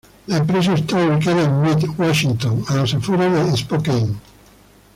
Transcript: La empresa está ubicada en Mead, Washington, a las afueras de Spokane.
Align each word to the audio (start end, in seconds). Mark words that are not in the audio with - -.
La 0.25 0.37
empresa 0.37 0.73
está 0.73 0.95
ubicada 0.95 1.43
en 1.43 1.61
Mead, 1.61 1.83
Washington, 1.95 2.65
a 2.69 2.75
las 2.75 2.95
afueras 2.95 3.45
de 3.51 3.55
Spokane. 3.55 4.15